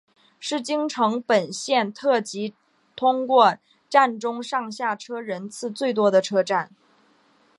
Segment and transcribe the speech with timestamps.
[0.39, 2.55] 是京成本线特急
[2.95, 6.71] 通过站中上下车人次最多的车站。